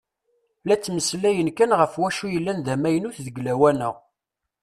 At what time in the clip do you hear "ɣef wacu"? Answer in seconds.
1.79-2.27